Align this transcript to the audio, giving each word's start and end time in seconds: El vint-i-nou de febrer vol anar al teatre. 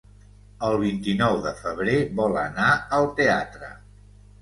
El 0.69 0.77
vint-i-nou 0.83 1.37
de 1.45 1.53
febrer 1.61 1.99
vol 2.23 2.43
anar 2.47 2.73
al 3.01 3.11
teatre. 3.23 3.75